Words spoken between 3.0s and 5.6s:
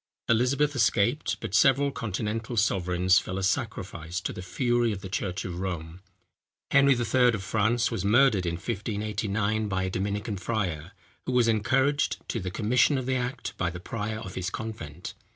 fell a sacrifice to the fury of the church of